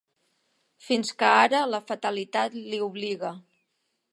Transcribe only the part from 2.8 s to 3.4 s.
obliga.